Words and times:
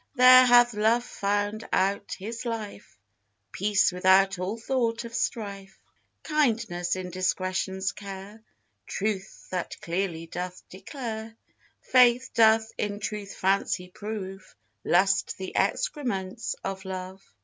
There 0.15 0.47
hath 0.47 0.73
Love 0.73 1.03
found 1.03 1.69
out 1.71 2.13
his 2.17 2.43
life, 2.43 2.97
Peace 3.51 3.91
without 3.91 4.39
all 4.39 4.57
thought 4.57 5.05
of 5.05 5.13
strife; 5.13 5.77
Kindness 6.23 6.95
in 6.95 7.11
Discretion's 7.11 7.91
care; 7.91 8.41
Truth, 8.87 9.49
that 9.51 9.79
clearly 9.79 10.25
doth 10.25 10.67
declare 10.69 11.37
Faith 11.81 12.31
doth 12.33 12.71
in 12.79 12.99
true 12.99 13.27
fancy 13.27 13.89
prove, 13.93 14.55
Lust 14.83 15.37
the 15.37 15.55
excrements 15.55 16.55
of 16.63 16.83
Love. 16.83 17.21